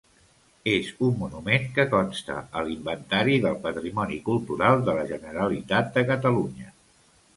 És 0.69 0.87
un 1.07 1.11
monument 1.17 1.67
que 1.75 1.83
consta 1.91 2.37
a 2.61 2.63
l’inventari 2.69 3.37
del 3.45 3.59
patrimoni 3.67 4.17
cultural 4.31 4.83
de 4.89 4.97
la 5.01 5.05
Generalitat 5.13 5.93
de 5.99 6.09
Catalunya. 6.13 6.75